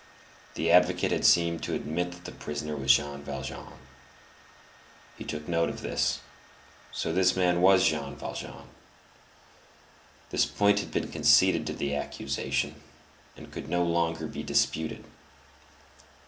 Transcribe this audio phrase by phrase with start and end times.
[0.55, 3.73] The advocate had seemed to admit that the prisoner was Jean Valjean.
[5.15, 6.21] He took note of this.
[6.91, 8.67] So this man was Jean Valjean.
[10.31, 12.81] This point had been conceded to the accusation
[13.37, 15.05] and could no longer be disputed.